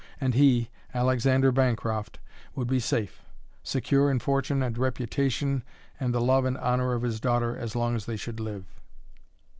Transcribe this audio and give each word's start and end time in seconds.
And 0.19 0.33
he 0.33 0.71
Alexander 0.95 1.51
Bancroft 1.51 2.17
would 2.55 2.67
be 2.67 2.79
safe 2.79 3.21
secure 3.61 4.09
in 4.09 4.17
fortune 4.17 4.63
and 4.63 4.75
reputation 4.75 5.61
and 5.99 6.11
the 6.11 6.19
love 6.19 6.43
and 6.43 6.57
honor 6.57 6.93
of 6.93 7.03
his 7.03 7.19
daughter 7.19 7.55
as 7.55 7.75
long 7.75 7.95
as 7.95 8.07
they 8.07 8.17
should 8.17 8.39
live. 8.39 8.65